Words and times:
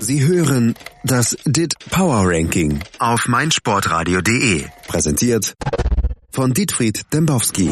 Sie 0.00 0.26
hören 0.26 0.74
das 1.04 1.36
DIT 1.44 1.74
Power 1.90 2.22
Ranking 2.24 2.80
auf 2.98 3.28
meinsportradio.de. 3.28 4.64
Präsentiert 4.88 5.54
von 6.30 6.52
Dietfried 6.54 7.12
Dembowski. 7.12 7.70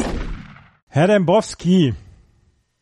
Herr 0.87 1.07
Dembowski, 1.07 1.95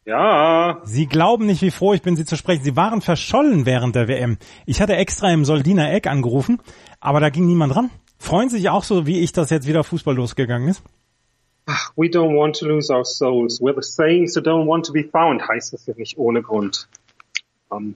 Ja, 0.06 0.82
Sie 0.84 1.08
glauben 1.08 1.46
nicht, 1.46 1.62
wie 1.62 1.72
froh 1.72 1.94
ich 1.94 2.02
bin, 2.02 2.16
Sie 2.16 2.26
zu 2.26 2.36
sprechen. 2.38 2.64
Sie 2.64 2.76
waren 2.76 3.02
verschollen 3.02 3.66
während 3.66 3.96
der 3.96 4.08
WM. 4.08 4.38
Ich 4.66 4.82
hatte 4.82 4.96
extra 4.96 5.32
im 5.32 5.46
Soldiner 5.46 5.92
Eck 5.94 6.08
angerufen, 6.08 6.60
aber 7.00 7.20
da 7.20 7.30
ging 7.30 7.46
niemand 7.48 7.76
ran. 7.76 7.90
Freuen 8.20 8.50
Sie 8.50 8.58
sich 8.58 8.70
auch 8.70 8.84
so, 8.84 9.06
wie 9.06 9.22
ich, 9.22 9.32
dass 9.32 9.50
jetzt 9.50 9.68
wieder 9.68 9.84
Fußball 9.84 10.16
losgegangen 10.16 10.68
ist? 10.68 10.84
we 11.98 12.08
don't 12.08 12.38
want 12.38 12.56
to 12.58 12.66
lose 12.66 12.94
our 12.94 13.04
souls. 13.04 13.60
We're 13.60 13.76
the 13.76 13.82
saints 13.82 14.36
who 14.36 14.42
don't 14.42 14.68
want 14.68 14.86
to 14.86 14.94
be 14.94 15.04
found, 15.04 15.46
heißt 15.48 15.74
es 15.74 15.86
ja 15.86 15.94
nicht 15.98 16.18
ohne 16.18 16.42
Grund. 16.42 16.88
Ähm, 17.72 17.96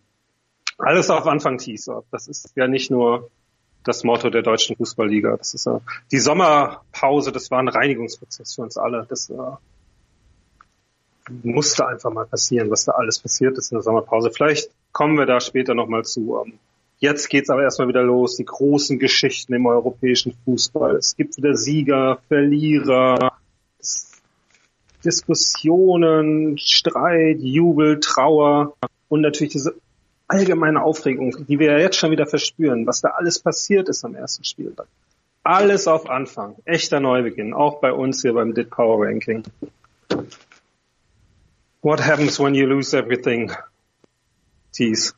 alles 0.84 1.09
auf 1.09 1.25
Anfang 1.27 1.57
Teaser. 1.57 2.04
Das 2.11 2.27
ist 2.27 2.52
ja 2.55 2.67
nicht 2.67 2.91
nur 2.91 3.30
das 3.84 4.03
Motto 4.03 4.30
der 4.30 4.41
deutschen 4.41 4.76
Fußballliga. 4.76 5.38
Das 5.38 5.53
ist 5.53 5.66
ja 5.66 5.81
die 6.12 6.20
Sommerpause, 6.20 7.31
das 7.31 7.49
war 7.52 7.59
ein 7.59 7.67
Reinigungsprozess 7.67 8.55
für 8.55 8.62
uns 8.62 8.77
alle. 8.77 9.05
Das 9.09 9.30
äh, 9.30 9.36
musste 11.44 11.88
einfach 11.88 12.12
mal 12.12 12.25
passieren, 12.25 12.70
was 12.70 12.86
da 12.86 12.94
alles 12.94 13.20
passiert 13.20 13.58
ist 13.58 13.72
in 13.72 13.77
der 13.77 13.84
Sommerpause. 13.84 14.31
Vielleicht 14.31 14.70
kommen 14.91 15.17
wir 15.17 15.25
da 15.25 15.39
später 15.39 15.73
nochmal 15.73 16.05
zu. 16.05 16.41
Ähm, 16.45 16.53
jetzt 17.00 17.30
geht's 17.30 17.50
aber 17.50 17.63
erstmal 17.63 17.88
wieder 17.88 18.03
los, 18.03 18.36
die 18.36 18.45
großen 18.45 19.00
Geschichten 19.00 19.53
im 19.53 19.66
europäischen 19.66 20.34
Fußball. 20.45 20.95
Es 20.95 21.16
gibt 21.16 21.38
wieder 21.38 21.55
Sieger, 21.55 22.20
Verlierer, 22.27 23.34
Diskussionen, 25.03 26.59
Streit, 26.59 27.39
Jubel, 27.39 28.00
Trauer 28.00 28.75
und 29.09 29.22
natürlich 29.22 29.53
diese 29.53 29.73
allgemeine 30.31 30.81
Aufregung, 30.81 31.45
die 31.45 31.59
wir 31.59 31.73
ja 31.73 31.77
jetzt 31.77 31.98
schon 31.98 32.12
wieder 32.12 32.26
verspüren, 32.26 32.88
was 32.88 33.02
da 33.02 33.09
alles 33.09 33.39
passiert 33.39 33.89
ist 33.89 34.05
am 34.05 34.16
ersten 34.16 34.44
Spieltag. 34.44 34.88
Alles 35.44 35.88
auf 35.88 36.09
Anfang. 36.09 36.56
Echter 36.66 37.00
Neubeginn. 37.00 37.53
Auch 37.53 37.81
bei 37.81 37.92
uns 37.92 38.22
hier 38.22 38.33
beim 38.33 38.53
DIT 38.53 38.69
Power 38.69 39.06
Ranking. 39.06 39.44
What 41.81 42.06
happens 42.06 42.39
when 42.39 42.53
you 42.53 42.66
lose 42.66 42.95
everything? 42.95 43.52
Tease. 44.72 45.14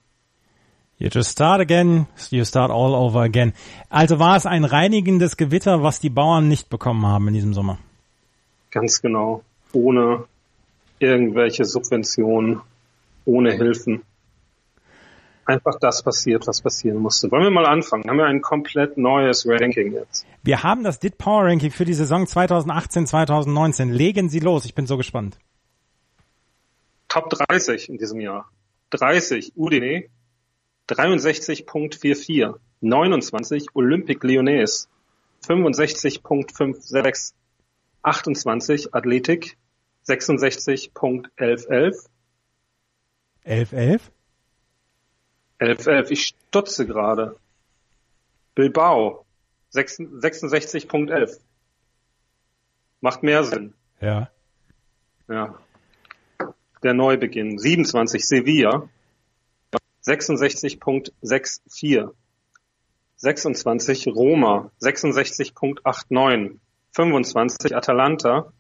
You 0.97 1.09
just 1.11 1.31
start 1.31 1.59
again, 1.59 2.07
you 2.29 2.45
start 2.45 2.71
all 2.71 2.95
over 2.95 3.21
again. 3.21 3.53
Also 3.89 4.19
war 4.19 4.37
es 4.37 4.45
ein 4.45 4.63
reinigendes 4.63 5.35
Gewitter, 5.35 5.83
was 5.83 5.99
die 5.99 6.09
Bauern 6.09 6.47
nicht 6.47 6.69
bekommen 6.69 7.05
haben 7.05 7.27
in 7.27 7.33
diesem 7.33 7.53
Sommer. 7.53 7.77
Ganz 8.71 9.01
genau. 9.01 9.43
Ohne 9.73 10.23
irgendwelche 10.99 11.65
Subventionen, 11.65 12.61
ohne 13.25 13.51
Hilfen. 13.51 14.03
Einfach 15.45 15.77
das 15.79 16.03
passiert, 16.03 16.47
was 16.47 16.61
passieren 16.61 16.97
musste. 16.97 17.29
Wollen 17.29 17.43
wir 17.43 17.51
mal 17.51 17.65
anfangen? 17.65 18.05
Haben 18.07 18.17
wir 18.17 18.25
ein 18.25 18.41
komplett 18.41 18.97
neues 18.97 19.45
Ranking 19.45 19.93
jetzt? 19.93 20.25
Wir 20.41 20.63
haben 20.63 20.83
das 20.83 20.99
DIT 20.99 21.17
Power 21.17 21.45
Ranking 21.45 21.71
für 21.71 21.83
die 21.83 21.93
Saison 21.93 22.23
2018-2019. 22.23 23.91
Legen 23.91 24.29
Sie 24.29 24.39
los, 24.39 24.65
ich 24.65 24.73
bin 24.73 24.87
so 24.87 24.95
gespannt. 24.95 25.37
Top 27.09 27.29
30 27.29 27.89
in 27.89 27.97
diesem 27.97 28.21
Jahr. 28.21 28.49
30 28.91 29.57
Udine, 29.57 30.05
63.44, 30.89 32.55
29 32.81 33.67
Olympique 33.73 34.25
Lyonnais, 34.25 34.87
65.56, 35.45 37.33
28 38.01 38.93
Athletik, 38.93 39.57
66.1111, 40.07 42.07
11-11? 43.45 44.12
1111, 45.63 46.11
ich 46.11 46.27
stutze 46.27 46.85
gerade. 46.85 47.37
Bilbao, 48.55 49.25
66.11. 49.73 51.39
Macht 53.01 53.23
mehr 53.23 53.43
Sinn. 53.43 53.73
Ja. 53.99 54.29
Ja. 55.27 55.59
Der 56.83 56.93
Neubeginn. 56.93 57.57
27 57.57 58.23
Sevilla. 58.25 58.87
66.64. 60.05 62.13
26 63.15 64.07
Roma. 64.07 64.71
66.89. 64.81 66.59
25 66.91 67.75
Atalanta. 67.75 68.53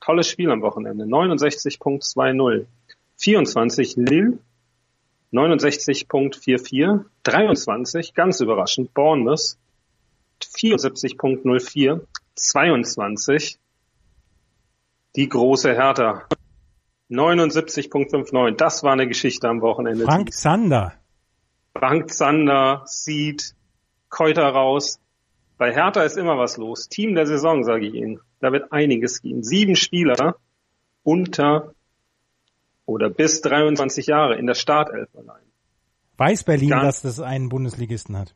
Tolles 0.00 0.28
Spiel 0.28 0.50
am 0.50 0.62
Wochenende. 0.62 1.04
69.20. 1.04 2.66
24 3.16 3.96
Lille. 3.96 4.38
69.44. 5.34 7.04
23, 7.24 8.14
ganz 8.14 8.40
überraschend, 8.40 8.94
Bournemouth. 8.94 9.56
74.04. 10.40 12.00
22 12.36 13.58
die 15.16 15.28
große 15.28 15.74
Hertha. 15.74 16.26
79.59. 17.10 18.56
Das 18.56 18.82
war 18.82 18.92
eine 18.92 19.06
Geschichte 19.06 19.48
am 19.48 19.60
Wochenende. 19.60 20.04
Frank 20.04 20.32
Zander. 20.32 20.94
Frank 21.76 22.10
Zander, 22.12 22.82
Seed, 22.86 23.54
Keuter 24.08 24.48
raus. 24.48 25.00
Bei 25.58 25.72
Hertha 25.72 26.02
ist 26.02 26.16
immer 26.16 26.38
was 26.38 26.56
los. 26.56 26.88
Team 26.88 27.14
der 27.14 27.26
Saison, 27.26 27.62
sage 27.62 27.86
ich 27.86 27.94
Ihnen. 27.94 28.20
Da 28.40 28.52
wird 28.52 28.72
einiges 28.72 29.22
gehen. 29.22 29.42
Sieben 29.42 29.76
Spieler 29.76 30.36
unter 31.02 31.73
oder 32.86 33.10
bis 33.10 33.40
23 33.40 34.06
Jahre 34.06 34.36
in 34.36 34.46
der 34.46 34.54
Startelf 34.54 35.08
allein. 35.16 35.42
Weiß 36.16 36.44
Berlin, 36.44 36.70
Ganz- 36.70 37.02
dass 37.02 37.16
das 37.16 37.20
einen 37.20 37.48
Bundesligisten 37.48 38.16
hat? 38.16 38.34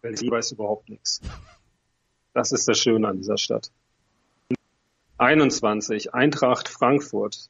Berlin 0.00 0.30
weiß 0.30 0.52
überhaupt 0.52 0.88
nichts. 0.88 1.20
Das 2.34 2.52
ist 2.52 2.68
das 2.68 2.78
Schöne 2.78 3.08
an 3.08 3.16
dieser 3.18 3.38
Stadt. 3.38 3.70
21 5.18 6.14
Eintracht 6.14 6.68
Frankfurt 6.68 7.48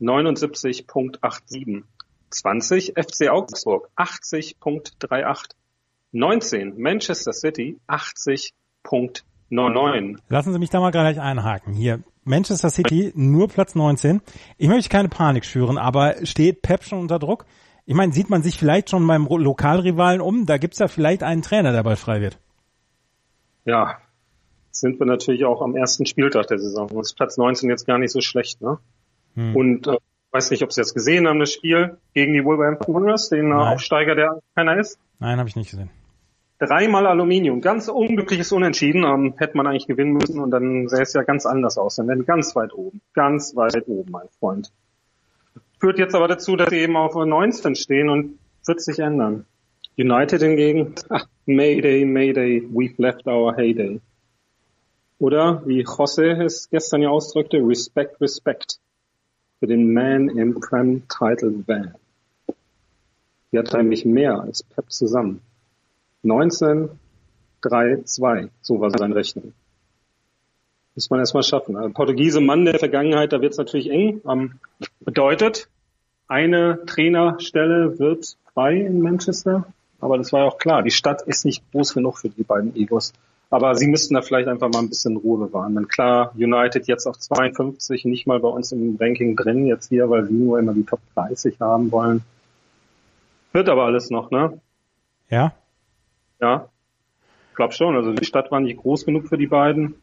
79.87 0.00 1.82
20 2.30 2.92
FC 2.94 3.28
Augsburg 3.30 3.88
80.38 3.96 5.50
19 6.12 6.80
Manchester 6.80 7.32
City 7.32 7.78
80.99 7.88 10.18
Lassen 10.28 10.52
Sie 10.52 10.58
mich 10.58 10.70
da 10.70 10.80
mal 10.80 10.90
gleich 10.90 11.20
einhaken. 11.20 11.72
Hier, 11.72 12.02
Manchester 12.28 12.70
City, 12.70 13.12
nur 13.14 13.48
Platz 13.48 13.74
19. 13.74 14.20
Ich 14.56 14.68
möchte 14.68 14.88
keine 14.88 15.08
Panik 15.08 15.44
schüren, 15.44 15.78
aber 15.78 16.24
steht 16.24 16.62
Pep 16.62 16.84
schon 16.84 17.00
unter 17.00 17.18
Druck? 17.18 17.46
Ich 17.86 17.94
meine, 17.94 18.12
sieht 18.12 18.28
man 18.28 18.42
sich 18.42 18.58
vielleicht 18.58 18.90
schon 18.90 19.06
beim 19.06 19.26
Lokalrivalen 19.26 20.20
um? 20.20 20.46
Da 20.46 20.58
gibt's 20.58 20.78
ja 20.78 20.88
vielleicht 20.88 21.22
einen 21.22 21.42
Trainer, 21.42 21.72
der 21.72 21.82
bald 21.82 21.98
frei 21.98 22.20
wird. 22.20 22.38
Ja, 23.64 23.98
sind 24.70 24.98
wir 24.98 25.06
natürlich 25.06 25.44
auch 25.44 25.62
am 25.62 25.74
ersten 25.74 26.06
Spieltag 26.06 26.46
der 26.48 26.58
Saison. 26.58 26.90
Uns 26.90 27.08
ist 27.08 27.16
Platz 27.16 27.36
19 27.36 27.68
jetzt 27.70 27.86
gar 27.86 27.98
nicht 27.98 28.12
so 28.12 28.20
schlecht, 28.20 28.60
ne? 28.60 28.78
Hm. 29.34 29.56
Und 29.56 29.86
äh, 29.86 29.96
weiß 30.30 30.50
nicht, 30.50 30.62
ob 30.62 30.72
Sie 30.72 30.80
jetzt 30.80 30.94
gesehen 30.94 31.26
haben, 31.26 31.40
das 31.40 31.52
Spiel 31.52 31.98
gegen 32.14 32.34
die 32.34 32.44
Wolverhampton 32.44 32.94
Wanderers, 32.94 33.28
den 33.28 33.50
äh. 33.50 33.54
Aufsteiger, 33.54 34.14
der 34.14 34.40
keiner 34.54 34.78
ist. 34.78 34.98
Nein, 35.18 35.38
habe 35.38 35.48
ich 35.48 35.56
nicht 35.56 35.70
gesehen. 35.70 35.90
Dreimal 36.58 37.06
Aluminium, 37.06 37.60
ganz 37.60 37.88
unglückliches 37.88 38.50
Unentschieden, 38.50 39.04
ähm, 39.04 39.34
hätte 39.38 39.56
man 39.56 39.68
eigentlich 39.68 39.86
gewinnen 39.86 40.14
müssen 40.14 40.40
und 40.40 40.50
dann 40.50 40.88
sähe 40.88 41.02
es 41.02 41.12
ja 41.12 41.22
ganz 41.22 41.46
anders 41.46 41.78
aus. 41.78 41.96
Dann 41.96 42.08
wären 42.08 42.26
ganz 42.26 42.56
weit 42.56 42.72
oben, 42.74 43.00
ganz 43.14 43.54
weit 43.54 43.86
oben, 43.86 44.10
mein 44.10 44.28
Freund. 44.40 44.72
Führt 45.78 45.98
jetzt 45.98 46.16
aber 46.16 46.26
dazu, 46.26 46.56
dass 46.56 46.70
sie 46.70 46.78
eben 46.78 46.96
auf 46.96 47.14
19 47.14 47.76
stehen 47.76 48.08
und 48.08 48.38
wird 48.66 48.80
sich 48.80 48.98
ändern. 48.98 49.46
United 49.96 50.42
hingegen, 50.42 50.94
ach, 51.08 51.26
Mayday, 51.46 52.04
Mayday, 52.04 52.62
we've 52.72 53.00
left 53.00 53.26
our 53.28 53.56
heyday. 53.56 54.00
Oder, 55.20 55.62
wie 55.66 55.82
Jose 55.82 56.32
es 56.44 56.68
gestern 56.70 57.02
ja 57.02 57.08
ausdrückte, 57.08 57.58
Respect, 57.58 58.20
Respect 58.20 58.78
für 59.58 59.66
den 59.66 59.92
Man 59.92 60.28
im 60.28 60.58
Prem 60.60 61.02
Title 61.08 61.64
Van. 61.66 61.94
Die 63.50 63.58
hat 63.58 63.72
nämlich 63.72 64.04
mehr 64.04 64.40
als 64.40 64.62
Pep 64.62 64.90
zusammen. 64.92 65.40
19, 66.22 66.90
3, 67.60 68.02
2. 68.04 68.48
So 68.60 68.80
war 68.80 68.90
sein 68.90 69.12
Rechnung. 69.12 69.52
Muss 70.94 71.10
man 71.10 71.20
erstmal 71.20 71.42
schaffen. 71.44 71.76
Also 71.76 71.90
Portugiese 71.90 72.40
Mann 72.40 72.64
der 72.64 72.78
Vergangenheit, 72.78 73.32
da 73.32 73.40
wird 73.40 73.52
es 73.52 73.58
natürlich 73.58 73.90
eng. 73.90 74.20
Ähm, 74.28 74.58
bedeutet, 75.00 75.68
eine 76.26 76.84
Trainerstelle 76.86 77.98
wird 77.98 78.36
frei 78.52 78.80
in 78.80 79.00
Manchester. 79.00 79.64
Aber 80.00 80.18
das 80.18 80.32
war 80.32 80.40
ja 80.40 80.46
auch 80.46 80.58
klar. 80.58 80.82
Die 80.82 80.90
Stadt 80.90 81.22
ist 81.22 81.44
nicht 81.44 81.62
groß 81.72 81.94
genug 81.94 82.18
für 82.18 82.28
die 82.28 82.42
beiden 82.42 82.74
Egos. 82.76 83.12
Aber 83.50 83.74
sie 83.74 83.86
müssten 83.86 84.14
da 84.14 84.22
vielleicht 84.22 84.48
einfach 84.48 84.68
mal 84.68 84.80
ein 84.80 84.90
bisschen 84.90 85.16
Ruhe 85.16 85.46
bewahren. 85.46 85.74
Denn 85.74 85.88
klar, 85.88 86.32
United 86.34 86.86
jetzt 86.86 87.06
auf 87.06 87.18
52, 87.18 88.04
nicht 88.04 88.26
mal 88.26 88.40
bei 88.40 88.48
uns 88.48 88.72
im 88.72 88.96
Ranking 89.00 89.36
drin 89.36 89.66
jetzt 89.66 89.88
hier, 89.88 90.10
weil 90.10 90.26
sie 90.26 90.34
nur 90.34 90.58
immer 90.58 90.74
die 90.74 90.84
Top 90.84 91.00
30 91.14 91.58
haben 91.60 91.90
wollen. 91.90 92.22
Wird 93.52 93.68
aber 93.70 93.84
alles 93.84 94.10
noch, 94.10 94.30
ne? 94.30 94.60
Ja? 95.30 95.54
Ja, 96.40 96.68
ich 97.50 97.56
glaube 97.56 97.72
schon. 97.74 97.96
Also 97.96 98.12
die 98.12 98.24
Stadt 98.24 98.50
war 98.50 98.60
nicht 98.60 98.78
groß 98.80 99.04
genug 99.04 99.28
für 99.28 99.38
die 99.38 99.46
beiden. 99.46 99.94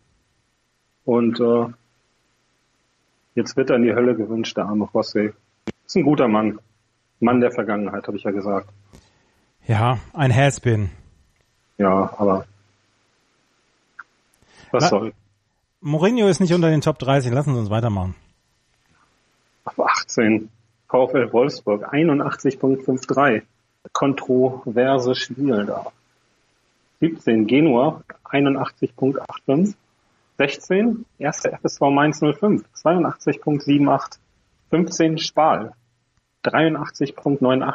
Und 1.06 1.40
äh, 1.40 1.68
jetzt 3.36 3.56
wird 3.56 3.70
er 3.70 3.76
in 3.78 3.84
die 3.84 3.94
Hölle 3.94 4.16
gewünscht, 4.16 4.58
der 4.58 4.66
arme 4.66 4.86
José. 4.86 5.34
Ist 5.86 5.96
ein 5.96 6.04
guter 6.04 6.28
Mann. 6.28 6.60
Mann 7.20 7.40
der 7.42 7.52
Vergangenheit, 7.52 8.08
habe 8.08 8.18
ich 8.18 8.24
ja 8.24 8.32
gesagt. 8.32 8.70
Ja, 9.68 10.00
ein 10.14 10.36
Haspin. 10.36 10.90
Ja, 11.78 12.14
aber 12.18 12.46
was 14.72 14.84
Na- 14.84 14.90
soll. 14.90 15.14
Mourinho 15.82 16.28
ist 16.28 16.40
nicht 16.40 16.54
unter 16.54 16.70
den 16.70 16.82
Top 16.82 16.98
30. 17.00 17.32
Lassen 17.32 17.54
Sie 17.54 17.60
uns 17.60 17.70
weitermachen. 17.70 18.16
Auf 19.66 19.80
18. 19.80 20.50
VfL 20.90 21.32
Wolfsburg 21.32 21.94
81.53. 21.94 23.44
Kontroverse 23.94 25.14
Spiel 25.16 25.66
da. 25.66 25.92
17. 27.00 27.48
Genua 27.48 28.04
81.85. 28.24 29.76
16. 30.38 31.06
Erster 31.18 31.58
FSV 31.58 31.82
Mainz 31.92 32.20
05 32.20 32.64
82.78. 32.74 34.20
15. 34.70 35.18
Spal 35.18 35.74
83.98. 36.44 37.74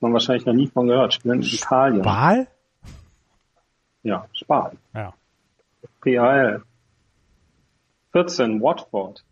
Man 0.00 0.12
wahrscheinlich 0.12 0.46
noch 0.46 0.54
nie 0.54 0.68
von 0.68 0.86
gehört. 0.86 1.14
Spielen 1.14 1.42
in 1.42 1.46
Italien. 1.46 2.04
Wahl? 2.04 2.46
Ja, 4.02 4.26
Spal. 4.32 4.72
Ja. 4.94 5.12
PAL. 6.00 6.62
14, 8.12 8.60
Watford. 8.62 9.24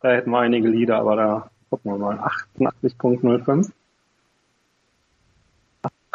Da 0.00 0.08
hätten 0.08 0.30
wir 0.30 0.40
einige 0.40 0.68
Lieder, 0.68 0.98
aber 0.98 1.16
da 1.16 1.50
gucken 1.70 1.92
wir 1.92 1.98
mal. 1.98 2.18
88.05. 2.18 3.70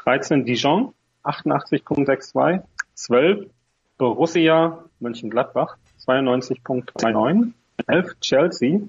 13, 0.07 0.45
Dijon. 0.45 0.93
88.62. 1.25 2.61
12, 2.95 3.49
Borussia 3.97 4.85
Mönchengladbach. 5.01 5.75
92.39. 6.05 7.51
11, 7.87 8.19
Chelsea. 8.21 8.79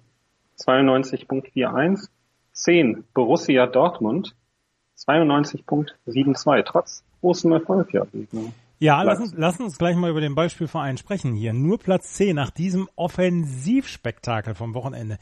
92.41. 0.60 2.08
10, 2.52 3.04
Borussia 3.14 3.66
Dortmund. 3.66 4.36
92.72. 4.96 6.62
Trotz 6.64 7.02
großem 7.20 7.50
Erfolg, 7.50 7.92
ja. 7.92 8.06
Ja, 8.78 9.02
lass 9.02 9.18
uns, 9.18 9.34
lass 9.36 9.58
uns 9.58 9.76
gleich 9.76 9.96
mal 9.96 10.10
über 10.10 10.20
den 10.20 10.36
Beispielverein 10.36 10.98
sprechen 10.98 11.34
hier. 11.34 11.52
Nur 11.52 11.78
Platz 11.80 12.14
10 12.14 12.36
nach 12.36 12.50
diesem 12.50 12.88
Offensivspektakel 12.94 14.54
vom 14.54 14.72
Wochenende. 14.74 15.18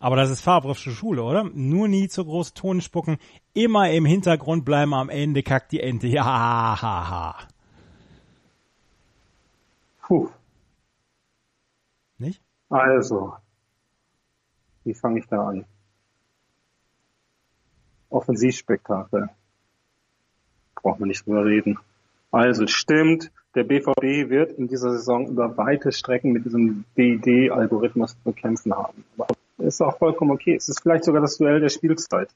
Aber 0.00 0.16
das 0.16 0.30
ist 0.30 0.42
Fabrische 0.42 0.92
Schule, 0.92 1.22
oder? 1.22 1.44
Nur 1.44 1.88
nie 1.88 2.08
zu 2.08 2.24
groß 2.24 2.54
Ton 2.54 2.80
spucken, 2.80 3.18
immer 3.52 3.90
im 3.90 4.04
Hintergrund 4.04 4.64
bleiben, 4.64 4.94
am 4.94 5.08
Ende 5.08 5.42
kackt 5.42 5.72
die 5.72 5.80
Ente. 5.80 6.06
Ja, 6.18 6.24
ha, 6.24 6.80
ha. 6.82 7.48
Puh. 10.02 10.30
Nicht? 12.18 12.40
Also, 12.68 13.34
wie 14.84 14.94
fange 14.94 15.20
ich 15.20 15.26
da 15.26 15.48
an? 15.48 15.64
Offensivspektakel. 18.08 19.28
Braucht 20.76 21.00
man 21.00 21.08
nicht 21.08 21.26
drüber 21.26 21.44
reden. 21.44 21.78
Also, 22.30 22.66
stimmt, 22.66 23.30
der 23.54 23.64
BVB 23.64 24.30
wird 24.30 24.52
in 24.52 24.68
dieser 24.68 24.92
Saison 24.92 25.26
über 25.26 25.56
weite 25.56 25.92
Strecken 25.92 26.32
mit 26.32 26.44
diesem 26.44 26.84
DD-Algorithmus 26.96 28.16
zu 28.22 28.32
kämpfen 28.32 28.72
haben. 28.72 29.04
Aber 29.16 29.26
ist 29.58 29.80
auch 29.80 29.98
vollkommen 29.98 30.30
okay. 30.30 30.54
Es 30.54 30.68
ist 30.68 30.80
vielleicht 30.82 31.04
sogar 31.04 31.20
das 31.20 31.38
Duell 31.38 31.60
der 31.60 31.68
Spielzeit. 31.68 32.30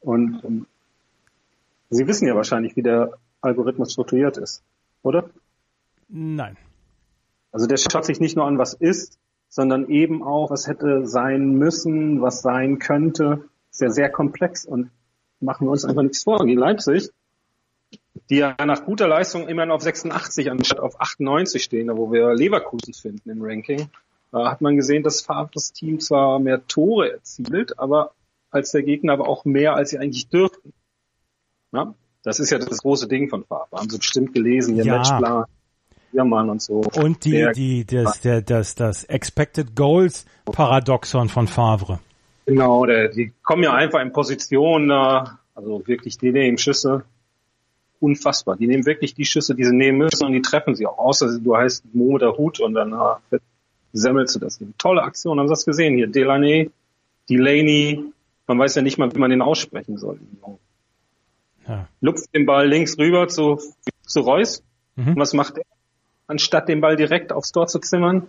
Und 0.00 0.42
ähm, 0.44 0.66
Sie 1.90 2.06
wissen 2.06 2.28
ja 2.28 2.36
wahrscheinlich, 2.36 2.76
wie 2.76 2.82
der 2.82 3.18
Algorithmus 3.40 3.92
strukturiert 3.92 4.38
ist, 4.38 4.62
oder? 5.02 5.28
Nein. 6.08 6.56
Also 7.50 7.66
der 7.66 7.78
schaut 7.78 8.04
sich 8.04 8.20
nicht 8.20 8.36
nur 8.36 8.46
an, 8.46 8.58
was 8.58 8.74
ist, 8.74 9.18
sondern 9.48 9.88
eben 9.88 10.22
auch, 10.22 10.50
was 10.50 10.68
hätte 10.68 11.06
sein 11.06 11.54
müssen, 11.54 12.22
was 12.22 12.42
sein 12.42 12.78
könnte. 12.78 13.44
Ist 13.72 13.80
ja 13.80 13.90
sehr 13.90 14.08
komplex 14.08 14.64
und 14.64 14.90
machen 15.40 15.66
wir 15.66 15.72
uns 15.72 15.84
einfach 15.84 16.02
nichts 16.02 16.22
vor. 16.22 16.46
Die 16.46 16.54
Leipzig, 16.54 17.10
die 18.28 18.36
ja 18.36 18.54
nach 18.64 18.84
guter 18.84 19.08
Leistung 19.08 19.48
immerhin 19.48 19.72
auf 19.72 19.82
86 19.82 20.48
anstatt 20.48 20.78
auf 20.78 21.00
98 21.00 21.62
stehen, 21.62 21.88
da 21.88 21.96
wo 21.96 22.12
wir 22.12 22.34
Leverkusen 22.34 22.94
finden 22.94 23.30
im 23.30 23.42
Ranking, 23.42 23.88
hat 24.32 24.60
man 24.60 24.76
gesehen, 24.76 25.02
dass 25.02 25.20
Favres 25.20 25.72
Team 25.72 26.00
zwar 26.00 26.38
mehr 26.38 26.66
Tore 26.66 27.12
erzielt, 27.12 27.78
aber 27.78 28.12
als 28.50 28.72
der 28.72 28.82
Gegner 28.82 29.12
aber 29.14 29.28
auch 29.28 29.44
mehr, 29.44 29.74
als 29.74 29.90
sie 29.90 29.98
eigentlich 29.98 30.28
dürften. 30.28 30.72
Ja? 31.72 31.94
Das 32.22 32.38
ist 32.40 32.50
ja 32.50 32.58
das 32.58 32.78
große 32.78 33.08
Ding 33.08 33.28
von 33.28 33.44
Favre. 33.44 33.76
Haben 33.78 33.88
Sie 33.90 33.98
bestimmt 33.98 34.34
gelesen, 34.34 34.76
der 34.76 34.84
Ja. 34.84 34.96
Matchplan, 34.98 35.44
Biermann 36.12 36.50
und 36.50 36.60
so. 36.62 36.82
Und 36.96 37.24
die, 37.24 37.30
Der- 37.32 37.52
die, 37.52 37.84
das, 37.84 38.20
der, 38.20 38.42
das, 38.42 38.74
das 38.74 39.04
Expected 39.04 39.74
Goals 39.76 40.26
Paradoxon 40.44 41.28
von 41.28 41.46
Favre. 41.46 42.00
Genau, 42.46 42.84
der, 42.84 43.08
die 43.08 43.32
kommen 43.44 43.62
ja 43.62 43.72
einfach 43.74 44.00
in 44.00 44.12
Position, 44.12 44.90
also 44.90 45.82
wirklich, 45.86 46.18
die 46.18 46.32
nehmen 46.32 46.58
Schüsse 46.58 47.04
unfassbar. 48.00 48.56
Die 48.56 48.66
nehmen 48.66 48.86
wirklich 48.86 49.14
die 49.14 49.24
Schüsse, 49.26 49.54
die 49.54 49.64
sie 49.64 49.74
nehmen 49.74 49.98
müssen 49.98 50.24
und 50.26 50.32
die 50.32 50.42
treffen 50.42 50.74
sie 50.74 50.86
auch. 50.86 50.98
Außer 50.98 51.38
du 51.38 51.56
heißt 51.56 51.84
Mo 51.94 52.12
mit 52.12 52.22
der 52.22 52.36
Hut 52.36 52.58
und 52.60 52.74
dann 52.74 52.92
äh, 52.92 53.38
semmelst 53.92 54.34
du 54.34 54.38
das. 54.38 54.58
Tolle 54.78 55.02
Aktion, 55.02 55.38
haben 55.38 55.48
Sie 55.48 55.52
das 55.52 55.64
gesehen 55.64 55.96
hier? 55.96 56.06
Delaney, 56.06 56.70
Delaney, 57.28 58.04
man 58.46 58.58
weiß 58.58 58.74
ja 58.74 58.82
nicht 58.82 58.98
mal, 58.98 59.14
wie 59.14 59.18
man 59.18 59.30
den 59.30 59.42
aussprechen 59.42 59.96
soll. 59.96 60.18
Ja. 61.68 61.86
Lupft 62.00 62.34
den 62.34 62.46
Ball 62.46 62.68
links 62.68 62.98
rüber 62.98 63.28
zu, 63.28 63.60
zu 64.06 64.20
Reus. 64.20 64.62
Mhm. 64.96 65.08
Und 65.08 65.16
was 65.16 65.34
macht 65.34 65.58
er? 65.58 65.64
Anstatt 66.26 66.68
den 66.68 66.80
Ball 66.80 66.96
direkt 66.96 67.32
aufs 67.32 67.52
Tor 67.52 67.66
zu 67.66 67.78
zimmern, 67.80 68.28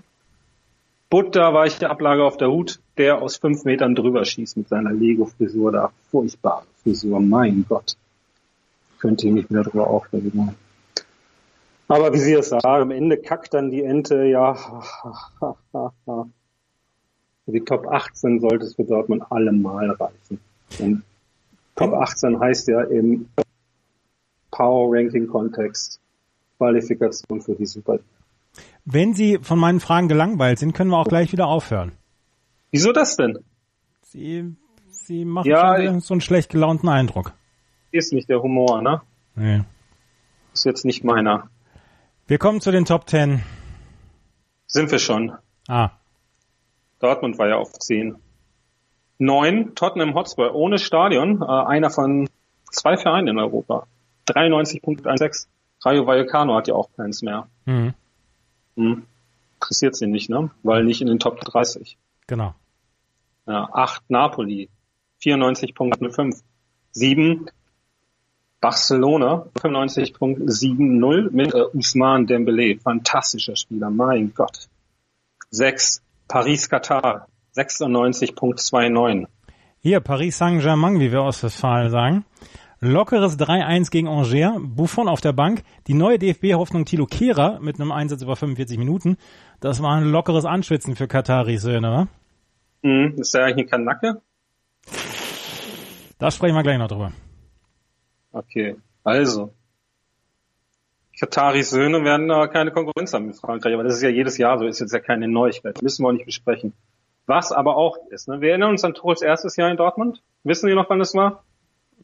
butterweiche 1.09 1.89
Ablage 1.89 2.23
auf 2.23 2.37
der 2.37 2.49
Hut, 2.49 2.79
der 2.97 3.21
aus 3.21 3.37
fünf 3.37 3.63
Metern 3.63 3.95
drüber 3.95 4.25
schießt 4.25 4.57
mit 4.57 4.69
seiner 4.69 4.91
Lego-Frisur 4.91 5.71
da. 5.71 5.91
Furchtbare 6.09 6.63
Frisur, 6.81 7.19
mein 7.19 7.65
Gott. 7.67 7.95
Könnte 8.99 9.27
ich 9.27 9.33
mich 9.33 9.49
wieder 9.49 9.63
drüber 9.63 9.87
aufregen. 9.87 10.55
Aber 11.91 12.13
wie 12.13 12.19
Sie 12.19 12.33
es 12.33 12.47
sagen, 12.47 12.83
am 12.83 12.91
Ende 12.91 13.17
kackt 13.17 13.53
dann 13.53 13.69
die 13.69 13.83
Ente, 13.83 14.23
ja. 14.23 14.53
Für 14.55 16.31
die 17.47 17.65
Top 17.65 17.85
18 17.85 18.39
sollte 18.39 18.65
es 18.65 18.75
für 18.75 18.85
Dortmund 18.85 19.29
allemal 19.29 19.89
reichen. 19.91 20.39
Und 20.79 21.03
Top 21.75 21.93
18 21.93 22.39
heißt 22.39 22.69
ja 22.69 22.83
im 22.83 23.27
Power-Ranking-Kontext 24.51 25.99
Qualifikation 26.57 27.41
für 27.41 27.55
die 27.55 27.65
Super. 27.65 27.99
Wenn 28.85 29.13
Sie 29.13 29.39
von 29.41 29.59
meinen 29.59 29.81
Fragen 29.81 30.07
gelangweilt 30.07 30.59
sind, 30.59 30.73
können 30.73 30.91
wir 30.91 30.97
auch 30.97 31.09
gleich 31.09 31.33
wieder 31.33 31.47
aufhören. 31.47 31.91
Wieso 32.71 32.93
das 32.93 33.17
denn? 33.17 33.39
Sie, 34.03 34.55
Sie 34.91 35.25
machen 35.25 35.49
Ja, 35.49 35.99
so 35.99 36.13
einen 36.13 36.21
schlecht 36.21 36.51
gelaunten 36.51 36.87
Eindruck. 36.87 37.33
Ist 37.91 38.13
nicht 38.13 38.29
der 38.29 38.41
Humor, 38.41 38.81
ne? 38.81 39.01
Nee. 39.35 39.63
Ist 40.53 40.63
jetzt 40.63 40.85
nicht 40.85 41.03
meiner. 41.03 41.49
Wir 42.31 42.37
kommen 42.37 42.61
zu 42.61 42.71
den 42.71 42.85
Top 42.85 43.09
10. 43.09 43.43
Sind 44.65 44.89
wir 44.89 44.99
schon. 44.99 45.33
Ah, 45.67 45.89
Dortmund 46.99 47.37
war 47.37 47.49
ja 47.49 47.57
auf 47.57 47.73
10. 47.73 48.15
9, 49.17 49.75
Tottenham 49.75 50.13
Hotspur 50.13 50.55
ohne 50.55 50.79
Stadion, 50.79 51.41
äh, 51.41 51.45
einer 51.45 51.89
von 51.89 52.29
zwei 52.71 52.95
Vereinen 52.95 53.27
in 53.27 53.37
Europa. 53.37 53.85
93.16. 54.27 55.47
Rayo 55.83 56.07
Vallecano 56.07 56.55
hat 56.55 56.69
ja 56.69 56.73
auch 56.73 56.89
keins 56.95 57.21
mehr. 57.21 57.49
mhm. 57.65 57.93
Hm. 58.77 59.05
Interessiert 59.55 59.97
sie 59.97 60.07
nicht, 60.07 60.29
ne? 60.29 60.51
Weil 60.63 60.85
nicht 60.85 61.01
in 61.01 61.07
den 61.07 61.19
Top 61.19 61.37
30. 61.41 61.97
genau. 62.27 62.55
Ja, 63.45 63.67
8 63.73 64.09
Napoli, 64.09 64.69
94.05. 65.21 66.41
7 66.93 67.49
Barcelona, 68.61 69.47
95.70 69.59 71.31
mit 71.31 71.53
äh, 71.53 71.63
Usman 71.73 72.27
Dembele, 72.27 72.77
fantastischer 72.77 73.55
Spieler, 73.55 73.89
mein 73.89 74.33
Gott. 74.35 74.69
6 75.49 76.03
Paris 76.27 76.69
Katar, 76.69 77.27
96.29. 77.55 79.27
Hier, 79.79 79.99
Paris 79.99 80.37
Saint-Germain, 80.37 80.99
wie 80.99 81.11
wir 81.11 81.23
aus 81.23 81.43
Westfalen 81.43 81.89
sagen. 81.89 82.25
Lockeres 82.79 83.37
3-1 83.37 83.89
gegen 83.89 84.07
Angers, 84.07 84.53
Buffon 84.59 85.07
auf 85.07 85.21
der 85.21 85.33
Bank, 85.33 85.63
die 85.87 85.95
neue 85.95 86.19
DFB-Hoffnung 86.19 86.85
Thilo 86.85 87.07
Kehrer 87.07 87.59
mit 87.61 87.79
einem 87.79 87.91
Einsatz 87.91 88.21
über 88.21 88.35
45 88.35 88.77
Minuten. 88.77 89.17
Das 89.59 89.81
war 89.81 89.95
ein 89.95 90.05
lockeres 90.05 90.45
Anschwitzen 90.45 90.95
für 90.95 91.07
Kataris 91.07 91.63
Söhne, 91.63 91.91
wa? 91.91 92.07
Hm, 92.83 93.15
ist 93.17 93.33
der 93.33 93.45
eigentlich 93.45 93.73
ein 93.73 93.85
Kanacke? 93.85 94.21
Da 96.19 96.29
sprechen 96.29 96.55
wir 96.55 96.63
gleich 96.63 96.77
noch 96.77 96.87
drüber. 96.87 97.11
Okay, 98.31 98.75
also. 99.03 99.53
Kataris 101.19 101.69
Söhne 101.69 102.03
werden 102.03 102.27
da 102.29 102.47
keine 102.47 102.71
Konkurrenz 102.71 103.13
haben 103.13 103.27
in 103.27 103.33
Frankreich, 103.33 103.73
aber 103.73 103.83
das 103.83 103.95
ist 103.95 104.01
ja 104.01 104.09
jedes 104.09 104.37
Jahr 104.37 104.57
so, 104.57 104.65
ist 104.65 104.79
jetzt 104.79 104.93
ja 104.93 104.99
keine 104.99 105.27
Neuigkeit. 105.27 105.81
Müssen 105.81 106.03
wir 106.03 106.07
auch 106.09 106.13
nicht 106.13 106.25
besprechen. 106.25 106.73
Was 107.27 107.51
aber 107.51 107.75
auch 107.77 107.97
ist, 108.09 108.27
ne? 108.27 108.41
wir 108.41 108.49
erinnern 108.49 108.71
uns 108.71 108.83
an 108.83 108.93
Tuchels 108.95 109.21
erstes 109.21 109.55
Jahr 109.55 109.69
in 109.69 109.77
Dortmund. 109.77 110.23
Wissen 110.43 110.67
Sie 110.67 110.73
noch, 110.75 110.89
wann 110.89 110.99
das 110.99 111.13
war? 111.13 111.43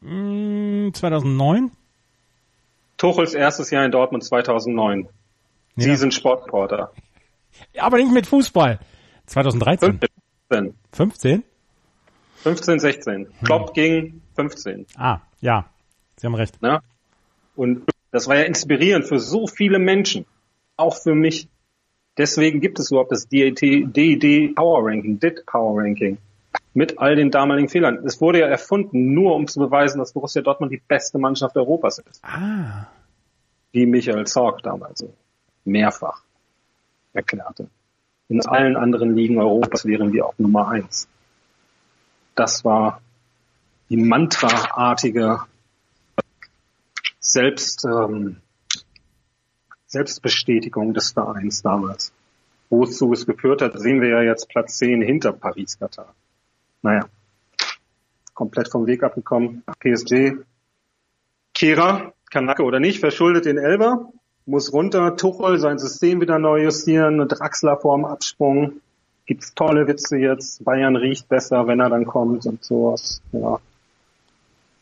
Mm, 0.00 0.90
2009? 0.92 1.72
Tuchels 2.96 3.34
erstes 3.34 3.70
Jahr 3.70 3.84
in 3.84 3.90
Dortmund 3.90 4.22
2009. 4.22 5.08
Sie 5.76 5.88
Ja. 5.90 5.96
sind 5.96 6.14
Sportreporter. 6.14 6.92
Aber 7.78 7.96
nicht 7.96 8.12
mit 8.12 8.26
Fußball. 8.26 8.78
2013? 9.26 9.98
15, 10.48 10.74
15? 10.92 11.42
15 12.36 12.78
16. 12.78 13.28
Klopp 13.44 13.74
ging, 13.74 14.22
15. 14.36 14.86
Ah, 14.96 15.18
ja. 15.40 15.66
Sie 16.18 16.26
haben 16.26 16.34
recht. 16.34 16.60
Ne? 16.60 16.80
Und 17.56 17.84
das 18.10 18.28
war 18.28 18.36
ja 18.36 18.42
inspirierend 18.42 19.06
für 19.06 19.18
so 19.18 19.46
viele 19.46 19.78
Menschen. 19.78 20.26
Auch 20.76 20.96
für 20.96 21.14
mich. 21.14 21.48
Deswegen 22.16 22.60
gibt 22.60 22.78
es 22.78 22.90
überhaupt 22.90 23.12
das 23.12 23.28
DAT, 23.28 23.60
DD 23.60 24.54
Power 24.54 24.84
Ranking, 24.84 25.20
DIT 25.20 25.46
Power 25.46 25.80
Ranking. 25.82 26.18
Mit 26.74 26.98
all 26.98 27.16
den 27.16 27.30
damaligen 27.30 27.68
Fehlern. 27.68 28.04
Es 28.04 28.20
wurde 28.20 28.40
ja 28.40 28.46
erfunden, 28.46 29.14
nur 29.14 29.34
um 29.34 29.46
zu 29.46 29.60
beweisen, 29.60 29.98
dass 29.98 30.12
Borussia 30.12 30.42
Dortmund 30.42 30.72
die 30.72 30.82
beste 30.86 31.18
Mannschaft 31.18 31.56
Europas 31.56 31.98
ist. 31.98 32.22
Ah. 32.24 32.88
Wie 33.72 33.86
Michael 33.86 34.26
Zorc 34.26 34.62
damals 34.62 35.04
mehrfach 35.64 36.22
erklärte. 37.12 37.68
In 38.28 38.44
allen 38.46 38.76
anderen 38.76 39.14
Ligen 39.14 39.38
Europas 39.38 39.84
wären 39.84 40.12
wir 40.12 40.26
auch 40.26 40.34
Nummer 40.38 40.68
eins. 40.68 41.08
Das 42.34 42.64
war 42.64 43.00
die 43.88 43.96
mantraartige 43.96 45.40
Selbst, 47.30 47.84
ähm, 47.84 48.38
Selbstbestätigung 49.86 50.94
des 50.94 51.12
Vereins 51.12 51.60
damals. 51.60 52.10
Wozu 52.70 53.12
es 53.12 53.26
geführt 53.26 53.60
hat, 53.60 53.78
sehen 53.78 54.00
wir 54.00 54.08
ja 54.08 54.22
jetzt 54.22 54.48
Platz 54.48 54.78
10 54.78 55.02
hinter 55.02 55.32
Paris-Katar. 55.32 56.14
Naja, 56.80 57.04
komplett 58.32 58.70
vom 58.70 58.86
Weg 58.86 59.02
abgekommen. 59.02 59.62
PSG, 59.78 60.38
Kehrer, 61.52 62.14
Kanake 62.30 62.62
oder 62.62 62.80
nicht, 62.80 63.00
verschuldet 63.00 63.44
den 63.44 63.58
Elber, 63.58 64.10
muss 64.46 64.72
runter, 64.72 65.14
Tuchel 65.16 65.58
sein 65.58 65.78
System 65.78 66.22
wieder 66.22 66.38
neu 66.38 66.62
justieren, 66.62 67.28
Draxler 67.28 67.76
vorm 67.76 68.06
Absprung. 68.06 68.80
Gibt's 69.26 69.54
tolle 69.54 69.86
Witze 69.86 70.16
jetzt, 70.16 70.64
Bayern 70.64 70.96
riecht 70.96 71.28
besser, 71.28 71.66
wenn 71.66 71.80
er 71.80 71.90
dann 71.90 72.06
kommt 72.06 72.46
und 72.46 72.64
sowas. 72.64 73.20
Ja. 73.32 73.60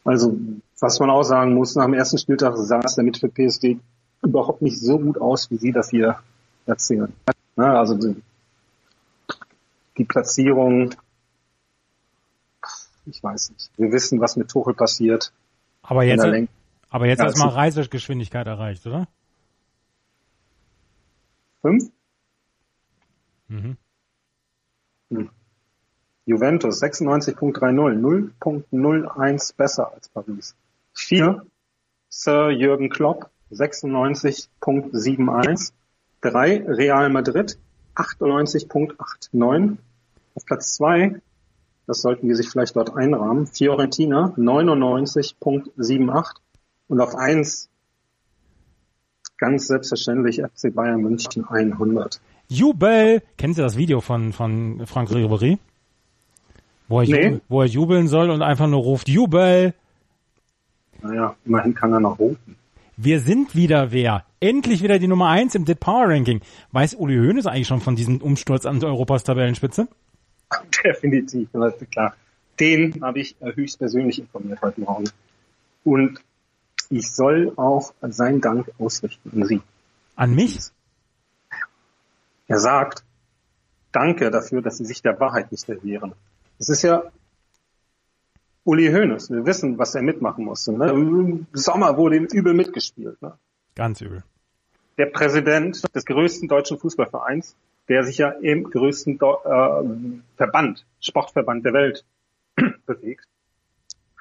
Also, 0.07 0.39
was 0.79 1.01
man 1.01 1.11
auch 1.11 1.25
sagen 1.25 1.55
muss, 1.55 1.75
nach 1.75 1.85
dem 1.85 1.95
ersten 1.95 2.17
Spieltag 2.17 2.57
sah 2.57 2.81
es 2.85 2.95
damit 2.95 3.19
für 3.19 3.29
PSD 3.29 3.81
überhaupt 4.23 4.63
nicht 4.63 4.79
so 4.79 4.99
gut 5.01 5.21
aus, 5.21 5.51
wie 5.51 5.57
Sie 5.57 5.73
das 5.73 5.91
hier 5.91 6.21
erzählen. 6.65 7.13
Ja, 7.57 7.81
also 7.81 7.97
die, 7.97 8.23
die 9.99 10.05
Platzierung, 10.05 10.95
ich 13.07 13.21
weiß 13.21 13.51
nicht. 13.51 13.71
Wir 13.77 13.91
wissen, 13.91 14.21
was 14.21 14.37
mit 14.37 14.49
Tuchel 14.49 14.75
passiert. 14.75 15.33
Aber 15.83 16.05
jetzt, 16.05 16.25
aber 16.89 17.07
jetzt 17.07 17.19
ja, 17.19 17.25
hast 17.25 17.39
du 17.39 17.45
mal 17.45 17.49
Reisegeschwindigkeit 17.49 18.47
erreicht, 18.47 18.87
oder? 18.87 19.09
Fünf? 21.63 21.91
Mhm. 23.49 23.77
Hm. 25.11 25.31
Juventus 26.27 26.83
96.30, 26.83 28.03
0.01 28.41 29.57
besser 29.57 29.93
als 29.95 30.09
Paris. 30.09 30.57
Vier, 30.93 31.47
Sir 32.09 32.51
Jürgen 32.51 32.91
Klopp 32.91 33.31
96.71. 33.53 35.71
Drei, 36.21 36.65
Real 36.67 37.11
Madrid 37.11 37.57
98.89. 37.95 39.77
Auf 40.35 40.45
Platz 40.45 40.75
zwei, 40.75 41.21
das 41.87 42.03
sollten 42.03 42.27
wir 42.27 42.35
sich 42.35 42.49
vielleicht 42.49 42.75
dort 42.75 42.97
einrahmen, 42.97 43.47
Fiorentina 43.47 44.35
99.78. 44.37 46.39
Und 46.89 47.01
auf 47.01 47.15
eins, 47.15 47.69
ganz 49.39 49.69
selbstverständlich 49.69 50.43
FC 50.43 50.75
Bayern 50.75 51.03
München 51.03 51.49
100. 51.49 52.21
Jubel! 52.49 53.23
Kennen 53.37 53.55
Sie 53.55 53.63
das 53.63 53.77
Video 53.77 54.01
von, 54.01 54.33
von 54.33 54.85
Frank 54.87 55.15
Ribery? 55.15 55.61
Wo 56.89 57.01
er, 57.01 57.07
nee. 57.07 57.23
jubel, 57.25 57.41
wo 57.49 57.63
er 57.63 57.67
jubeln 57.67 58.09
soll 58.09 58.31
und 58.31 58.43
einfach 58.43 58.67
nur 58.67 58.81
ruft, 58.81 59.09
Jubel! 59.09 59.75
Naja, 61.03 61.37
immerhin 61.45 61.75
kann 61.75 61.93
er 61.93 62.01
noch 62.01 62.19
rufen. 62.19 62.57
Wir 62.97 63.21
sind 63.21 63.55
wieder 63.55 63.93
wer. 63.93 64.25
Endlich 64.41 64.83
wieder 64.83 64.99
die 64.99 65.09
Nummer 65.09 65.29
eins 65.29 65.55
im 65.55 65.65
Dit 65.65 65.81
Power 65.81 66.09
Ranking. 66.09 66.41
Weiß 66.73 66.95
Uli 66.95 67.17
Hoeneß 67.17 67.47
eigentlich 67.47 67.67
schon 67.67 67.81
von 67.81 67.97
diesem 67.97 68.23
Umsturz 68.23 68.65
an 68.65 68.83
Europas 68.83 69.25
Tabellenspitze? 69.25 69.89
Definitiv, 70.85 71.49
klar. 71.91 72.15
Den 72.59 73.03
habe 73.03 73.21
ich 73.21 73.37
höchstpersönlich 73.41 74.21
informiert 74.21 74.63
heute 74.63 74.81
Morgen. 74.81 75.11
Und 75.85 76.21
ich 76.89 77.13
soll 77.13 77.53
auch 77.57 77.93
seinen 78.01 78.41
Dank 78.41 78.71
ausrichten 78.79 79.31
an 79.35 79.47
Sie. 79.47 79.61
An 80.15 80.35
mich? 80.35 80.59
Er 82.49 82.59
sagt, 82.59 83.05
danke 83.93 84.31
dafür, 84.31 84.63
dass 84.63 84.79
Sie 84.79 84.87
sich 84.87 85.03
der 85.03 85.21
Wahrheit 85.21 85.53
nicht 85.53 85.69
erwehren. 85.69 86.15
Es 86.59 86.69
ist 86.69 86.83
ja 86.83 87.03
Uli 88.65 88.91
Hoeneß. 88.91 89.31
Wir 89.31 89.47
wissen, 89.47 89.79
was 89.79 89.95
er 89.95 90.03
mitmachen 90.03 90.45
musste. 90.45 90.73
Ne? 90.73 90.91
Im 90.91 91.47
Sommer 91.53 91.97
wurde 91.97 92.17
ihm 92.17 92.25
übel 92.25 92.55
mitgespielt. 92.55 93.21
Ne? 93.23 93.35
Ganz 93.75 94.01
übel. 94.01 94.25
Der 94.99 95.07
Präsident 95.07 95.83
des 95.95 96.05
größten 96.05 96.49
deutschen 96.49 96.79
Fußballvereins, 96.79 97.55
der 97.89 98.03
sich 98.03 98.19
ja 98.19 98.31
im 98.31 98.65
größten 98.65 99.21
äh, 99.21 100.21
Verband, 100.37 100.87
Sportverband 101.01 101.65
der 101.65 101.73
Welt 101.75 102.05
bewegt, 102.87 103.27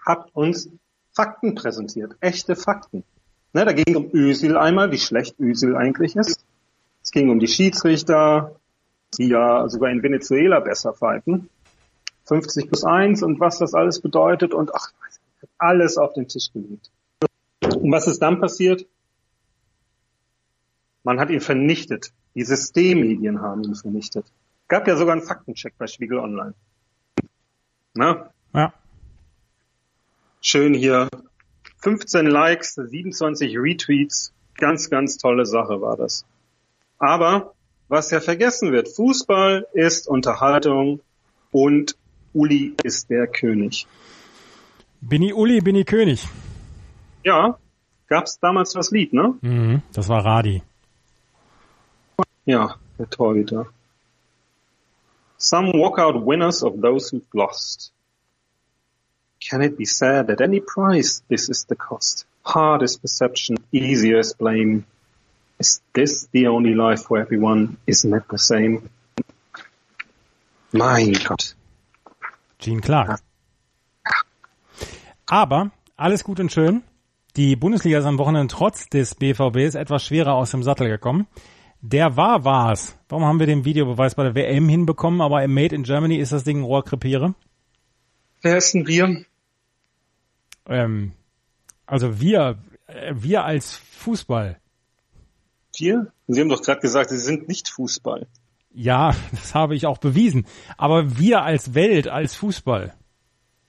hat 0.06 0.30
uns 0.34 0.70
Fakten 1.12 1.56
präsentiert. 1.56 2.16
Echte 2.20 2.56
Fakten. 2.56 3.04
Ne, 3.54 3.64
da 3.64 3.72
ging 3.72 3.86
es 3.88 3.96
um 3.96 4.10
Özil 4.14 4.58
einmal, 4.58 4.92
wie 4.92 5.00
schlecht 5.00 5.40
Özil 5.40 5.78
eigentlich 5.78 6.16
ist. 6.18 6.46
Es 7.02 7.12
ging 7.12 7.30
um 7.30 7.40
die 7.40 7.48
Schiedsrichter, 7.48 8.60
die 9.18 9.30
ja 9.30 9.70
sogar 9.70 9.92
in 9.92 10.04
Venezuela 10.04 10.60
besser 10.60 10.94
pfeifen. 10.94 11.50
50 12.26 12.68
plus 12.68 12.84
1 12.84 13.24
und 13.24 13.40
was 13.40 13.60
das 13.60 13.74
alles 13.74 14.02
bedeutet 14.02 14.54
und 14.54 14.74
ach, 14.74 14.92
alles 15.58 15.98
auf 15.98 16.14
den 16.14 16.28
Tisch 16.28 16.52
gelegt. 16.52 16.92
Und 17.62 17.92
was 17.92 18.08
ist 18.08 18.20
dann 18.20 18.40
passiert? 18.40 18.86
Man 21.04 21.20
hat 21.20 21.30
ihn 21.30 21.42
vernichtet. 21.42 22.12
Die 22.34 22.44
Systemmedien 22.44 23.42
haben 23.42 23.64
ihn 23.64 23.76
vernichtet. 23.76 24.26
Gab 24.68 24.88
ja 24.88 24.98
sogar 24.98 25.14
einen 25.14 25.26
Faktencheck 25.26 25.78
bei 25.78 25.88
Spiegel 25.88 26.18
Online. 26.18 26.56
Na? 27.94 28.32
Ja. 28.54 28.74
Schön 30.42 30.74
hier. 30.74 31.10
15 31.78 32.26
Likes, 32.26 32.74
27 32.76 33.58
Retweets. 33.58 34.34
Ganz, 34.56 34.90
ganz 34.90 35.18
tolle 35.18 35.46
Sache 35.46 35.82
war 35.82 35.98
das. 35.98 36.26
Aber 36.98 37.54
was 37.88 38.10
ja 38.10 38.20
vergessen 38.20 38.72
wird, 38.72 38.90
Fußball 38.90 39.68
ist 39.74 40.08
Unterhaltung 40.08 41.02
und 41.52 41.96
Uli 42.36 42.76
ist 42.84 43.10
der 43.10 43.28
König. 43.28 43.88
Bin 45.02 45.22
ich 45.22 45.34
Uli, 45.34 45.62
bin 45.62 45.76
ich 45.76 45.86
König. 45.86 46.28
Ja, 47.24 47.58
gab's 48.08 48.40
damals 48.40 48.74
das 48.74 48.92
Lied, 48.92 49.14
ne? 49.14 49.36
Mhm, 49.42 49.82
das 49.94 50.10
war 50.10 50.26
Radi. 50.26 50.62
Ja, 52.46 52.76
der 53.00 53.10
Torhüter. 53.10 53.68
Some 55.38 55.74
walk 55.74 55.98
out 55.98 56.16
winners 56.26 56.64
of 56.64 56.82
those 56.82 57.12
who've 57.12 57.26
lost. 57.34 57.92
Can 59.40 59.62
it 59.62 59.78
be 59.78 59.86
said 59.86 60.30
at 60.30 60.42
any 60.42 60.60
price 60.60 61.24
this 61.30 61.50
is 61.50 61.66
the 61.66 61.76
cost? 61.76 62.26
Hard 62.44 62.84
is 62.84 62.98
perception, 62.98 63.58
easier 63.72 64.20
is 64.20 64.34
blame. 64.34 64.86
Is 65.60 65.82
this 65.94 66.28
the 66.32 66.48
only 66.48 66.74
life 66.74 67.04
for 67.06 67.18
everyone? 67.18 67.78
Isn't 67.88 68.14
it 68.14 68.24
the 68.30 68.38
same? 68.38 68.90
Mein 70.74 71.14
Gott. 71.14 71.56
Gene 72.60 72.82
Clark. 72.82 73.20
Aber 75.28 75.72
alles 75.96 76.24
gut 76.24 76.40
und 76.40 76.52
schön. 76.52 76.84
Die 77.36 77.56
Bundesliga 77.56 78.00
ist 78.00 78.06
am 78.06 78.18
Wochenende 78.18 78.54
trotz 78.54 78.88
des 78.88 79.16
BVBs 79.16 79.76
etwas 79.76 80.06
schwerer 80.06 80.36
aus 80.36 80.52
dem 80.52 80.64
Sattel 80.64 80.88
gekommen. 80.88 81.28
Der 81.82 82.16
war 82.16 82.46
war's. 82.46 82.98
Warum 83.10 83.26
haben 83.26 83.40
wir 83.40 83.48
den 83.48 83.66
Videobeweis 83.66 84.16
bei 84.16 84.24
der 84.24 84.36
WM 84.36 84.70
hinbekommen, 84.70 85.22
aber 85.22 85.44
im 85.44 85.54
Made 85.54 85.76
in 85.76 85.84
Germany 85.84 86.16
ist 86.16 86.32
das 86.32 86.44
Ding 86.44 86.64
Rohrkrepiere? 86.64 87.36
Wer 88.42 88.58
ist 88.58 88.74
denn 88.74 88.88
wir? 88.88 89.26
Ähm, 90.68 91.12
also 91.86 92.20
wir, 92.20 92.58
äh, 92.88 93.14
wir 93.16 93.44
als 93.44 93.76
Fußball. 93.76 94.60
Wir? 95.78 96.12
Sie 96.28 96.42
haben 96.42 96.50
doch 96.50 96.62
gerade 96.62 96.82
gesagt, 96.82 97.10
Sie 97.10 97.18
sind 97.18 97.48
nicht 97.48 97.70
Fußball. 97.70 98.28
Ja, 98.76 99.16
das 99.32 99.56
habe 99.56 99.76
ich 99.76 99.86
auch 99.86 99.98
bewiesen. 99.98 100.46
Aber 100.78 101.18
wir 101.18 101.44
als 101.44 101.74
Welt, 101.74 102.08
als 102.08 102.36
Fußball. 102.36 102.94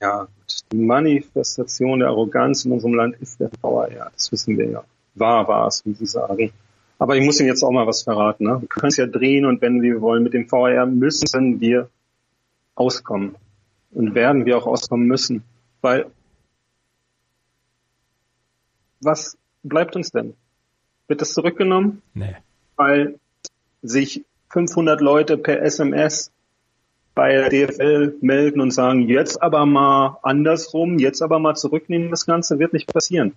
Ja, 0.01 0.27
die 0.71 0.77
Manifestation 0.77 1.99
der 1.99 2.09
Arroganz 2.09 2.65
in 2.65 2.71
unserem 2.71 2.93
Land 2.93 3.15
ist 3.15 3.39
der 3.39 3.49
VAR. 3.61 4.11
Das 4.13 4.31
wissen 4.31 4.57
wir 4.57 4.69
ja. 4.69 4.83
War 5.15 5.47
war 5.47 5.67
es, 5.67 5.83
wie 5.85 5.93
Sie 5.93 6.05
sagen. 6.05 6.51
Aber 6.99 7.15
ich 7.15 7.25
muss 7.25 7.39
Ihnen 7.39 7.49
jetzt 7.49 7.63
auch 7.63 7.71
mal 7.71 7.87
was 7.87 8.03
verraten. 8.03 8.43
Ne? 8.43 8.61
Wir 8.61 8.67
können 8.67 8.89
es 8.89 8.97
ja 8.97 9.07
drehen 9.07 9.45
und 9.45 9.61
wenn 9.61 9.81
wir 9.81 10.01
wollen. 10.01 10.23
Mit 10.23 10.33
dem 10.33 10.51
VAR 10.51 10.85
müssen 10.85 11.59
wir 11.59 11.89
auskommen. 12.75 13.35
Und 13.91 14.13
werden 14.13 14.45
wir 14.45 14.57
auch 14.57 14.67
auskommen 14.67 15.07
müssen. 15.07 15.43
Weil 15.81 16.05
was 19.01 19.37
bleibt 19.63 19.95
uns 19.95 20.11
denn? 20.11 20.35
Wird 21.07 21.21
das 21.21 21.33
zurückgenommen? 21.33 22.01
Nee. 22.13 22.35
Weil 22.75 23.19
sich 23.81 24.25
500 24.57 25.01
Leute 25.01 25.37
per 25.37 25.61
SMS 25.61 26.31
bei 27.13 27.31
der 27.31 27.49
DFL 27.49 28.15
melden 28.21 28.59
und 28.59 28.71
sagen, 28.71 29.07
jetzt 29.07 29.39
aber 29.39 29.67
mal 29.67 30.17
andersrum, 30.23 30.97
jetzt 30.97 31.21
aber 31.21 31.37
mal 31.37 31.53
zurücknehmen, 31.53 32.09
das 32.09 32.25
Ganze 32.25 32.57
wird 32.57 32.73
nicht 32.73 32.91
passieren. 32.91 33.35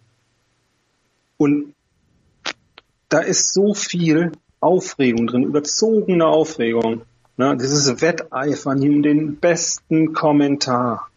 Und 1.37 1.75
da 3.11 3.19
ist 3.19 3.53
so 3.53 3.75
viel 3.75 4.33
Aufregung 4.61 5.27
drin, 5.27 5.43
überzogene 5.43 6.27
Aufregung. 6.27 7.03
Ne? 7.37 7.55
Dieses 7.59 8.00
Wetteifern 8.00 8.81
um 8.81 9.03
den 9.03 9.37
besten 9.37 10.15
Kommentar. 10.15 11.11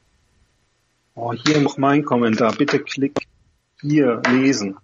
Oh, 1.15 1.31
hier 1.31 1.61
noch 1.61 1.77
mein 1.77 2.03
Kommentar. 2.03 2.53
Bitte 2.57 2.79
klick 2.79 3.25
hier 3.79 4.21
lesen. 4.29 4.75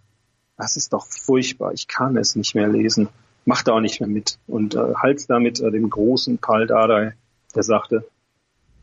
Das 0.56 0.78
ist 0.78 0.94
doch 0.94 1.06
furchtbar. 1.08 1.74
Ich 1.74 1.90
kann 1.90 2.16
es 2.16 2.38
nicht 2.38 2.56
mehr 2.56 2.70
lesen. 2.70 3.10
Macht 3.46 3.70
auch 3.70 3.80
nicht 3.80 4.00
mehr 4.00 4.10
mit. 4.10 4.38
Und 4.48 4.76
äh, 4.76 4.94
halt 4.96 5.30
damit 5.30 5.60
äh, 5.60 5.72
dem 5.72 5.90
großen 5.90 6.38
Pal 6.38 6.68
Dardai, 6.68 7.14
der 7.56 7.64
sagte, 7.64 8.06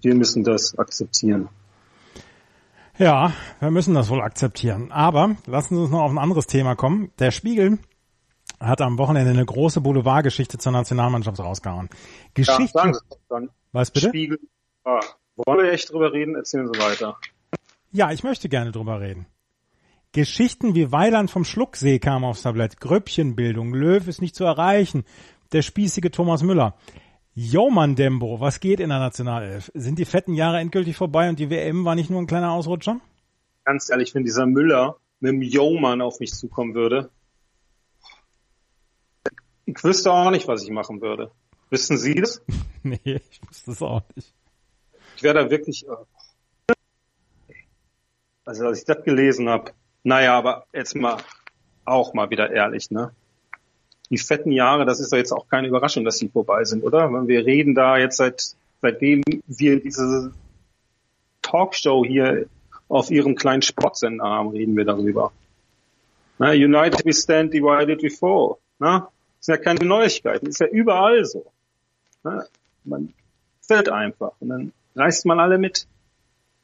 wir 0.03 0.15
müssen 0.15 0.45
das 0.45 0.79
akzeptieren. 0.79 1.49
Ja, 2.99 3.33
wir 3.61 3.71
müssen 3.71 3.95
das 3.95 4.09
wohl 4.09 4.23
akzeptieren. 4.23 4.91
Aber 4.91 5.37
lassen 5.47 5.77
Sie 5.77 5.83
uns 5.83 5.91
noch 5.91 6.03
auf 6.03 6.11
ein 6.11 6.19
anderes 6.19 6.47
Thema 6.47 6.75
kommen. 6.75 7.11
Der 7.19 7.31
Spiegel 7.31 7.79
hat 8.59 8.81
am 8.81 8.99
Wochenende 8.99 9.31
eine 9.31 9.45
große 9.45 9.81
Boulevardgeschichte 9.81 10.59
zur 10.59 10.73
Nationalmannschaft 10.73 11.39
rausgehauen. 11.39 11.91
Geschichte. 12.35 12.79
Ja, 12.79 12.93
sagen. 13.29 13.51
Was 13.73 13.91
bitte? 13.91 14.09
Spiegel. 14.09 14.39
Ah, 14.85 15.01
wollen 15.37 15.65
wir 15.65 15.73
echt 15.73 15.93
drüber 15.93 16.13
reden? 16.13 16.35
Erzählen 16.37 16.73
Sie 16.73 16.81
weiter. 16.81 17.19
Ja, 17.93 18.11
ich 18.13 18.23
möchte 18.23 18.49
gerne 18.49 18.73
drüber 18.73 19.01
reden. 19.01 19.27
Geschichten 20.17 20.75
wie 20.75 20.91
Weiland 20.93 21.31
vom 21.31 21.45
Schlucksee 21.45 21.99
kamen 21.99 22.25
aufs 22.25 22.41
Tablett. 22.41 22.81
Gröppchenbildung. 22.81 23.75
Löw 23.75 24.09
ist 24.09 24.23
nicht 24.23 24.35
zu 24.35 24.45
erreichen. 24.45 25.05
Der 25.53 25.61
spießige 25.61 26.11
Thomas 26.11 26.43
Müller. 26.43 26.75
Joman 27.35 27.97
Dembo, 27.97 28.41
was 28.41 28.61
geht 28.61 28.81
in 28.81 28.89
der 28.89 28.99
Nationalelf? 28.99 29.71
Sind 29.75 29.99
die 29.99 30.07
fetten 30.07 30.33
Jahre 30.33 30.59
endgültig 30.59 30.97
vorbei 30.97 31.29
und 31.29 31.39
die 31.39 31.51
WM 31.51 31.85
war 31.85 31.95
nicht 31.95 32.09
nur 32.09 32.19
ein 32.19 32.27
kleiner 32.27 32.53
Ausrutscher? 32.53 32.99
Ganz 33.67 33.91
ehrlich, 33.91 34.15
wenn 34.15 34.25
dieser 34.25 34.47
Müller 34.47 34.97
mit 35.21 35.33
dem 35.33 35.43
Joman 35.43 36.01
auf 36.01 36.19
mich 36.19 36.33
zukommen 36.33 36.75
würde, 36.75 37.11
ich 39.67 39.85
wüsste 39.85 40.11
auch 40.11 40.31
nicht, 40.31 40.49
was 40.49 40.65
ich 40.65 40.71
machen 40.71 41.03
würde. 41.03 41.31
Wissen 41.69 41.99
Sie 41.99 42.15
das? 42.15 42.41
nee, 42.83 42.99
ich 43.05 43.41
wüsste 43.47 43.71
es 43.73 43.83
auch 43.83 44.01
nicht. 44.15 44.33
Ich 45.17 45.23
wäre 45.23 45.35
da 45.35 45.51
wirklich, 45.51 45.87
äh, 45.87 46.75
also 48.47 48.65
als 48.65 48.79
ich 48.79 48.87
das 48.87 49.05
gelesen 49.05 49.51
habe, 49.51 49.73
naja, 50.07 50.39
aber 50.39 50.67
jetzt 50.73 50.95
mal 50.95 51.17
auch 51.85 52.15
mal 52.15 52.31
wieder 52.31 52.51
ehrlich, 52.51 52.93
ne? 52.93 53.11
Die 54.09 54.19
fetten 54.19 54.53
Jahre, 54.53 54.85
das 54.85 55.01
ist 55.01 55.13
doch 55.13 55.17
jetzt 55.17 55.33
auch 55.33 55.49
keine 55.49 55.67
Überraschung, 55.67 56.05
dass 56.05 56.19
sie 56.19 56.29
vorbei 56.29 56.63
sind, 56.63 56.85
oder? 56.85 57.11
Wir 57.27 57.45
reden 57.45 57.75
da 57.75 57.99
jetzt 57.99 58.19
seit 58.19 58.55
seitdem 58.81 59.23
wir 59.49 59.81
diese 59.81 60.33
Talkshow 61.43 62.05
hier 62.05 62.47
auf 62.89 63.11
ihrem 63.11 63.35
kleinen 63.35 63.63
Sportsender 63.63 64.25
haben, 64.25 64.51
reden 64.51 64.77
wir 64.77 64.85
darüber. 64.85 65.33
Na, 66.39 66.51
United 66.51 67.05
we 67.05 67.13
stand, 67.13 67.53
divided 67.53 68.01
we 68.01 68.11
fall. 68.11 68.59
Na? 68.79 69.09
Sind 69.41 69.57
ja 69.57 69.61
keine 69.61 69.85
Neuigkeiten, 69.85 70.47
ist 70.47 70.61
ja 70.61 70.69
überall 70.69 71.25
so. 71.25 71.47
Na? 72.23 72.45
Man 72.85 73.13
fällt 73.61 73.89
einfach 73.89 74.35
und 74.39 74.51
dann 74.51 74.73
reißt 74.95 75.27
man 75.27 75.41
alle 75.41 75.59
mit 75.59 75.89